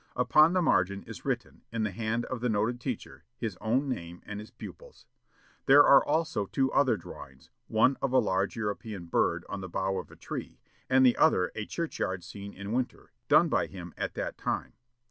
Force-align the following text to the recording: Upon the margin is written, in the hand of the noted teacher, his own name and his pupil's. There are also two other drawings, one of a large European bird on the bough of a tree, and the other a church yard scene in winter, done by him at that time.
Upon 0.15 0.53
the 0.53 0.63
margin 0.63 1.03
is 1.03 1.25
written, 1.25 1.61
in 1.71 1.83
the 1.83 1.91
hand 1.91 2.25
of 2.25 2.41
the 2.41 2.49
noted 2.49 2.81
teacher, 2.81 3.23
his 3.37 3.55
own 3.61 3.87
name 3.87 4.23
and 4.25 4.39
his 4.39 4.49
pupil's. 4.49 5.05
There 5.67 5.83
are 5.83 6.03
also 6.03 6.47
two 6.47 6.71
other 6.73 6.97
drawings, 6.97 7.51
one 7.67 7.97
of 8.01 8.11
a 8.11 8.17
large 8.17 8.55
European 8.55 9.05
bird 9.05 9.45
on 9.47 9.61
the 9.61 9.69
bough 9.69 9.99
of 9.99 10.09
a 10.09 10.15
tree, 10.15 10.59
and 10.89 11.05
the 11.05 11.17
other 11.17 11.51
a 11.53 11.67
church 11.67 11.99
yard 11.99 12.23
scene 12.23 12.51
in 12.51 12.71
winter, 12.71 13.11
done 13.27 13.47
by 13.47 13.67
him 13.67 13.93
at 13.95 14.15
that 14.15 14.39
time. 14.39 14.73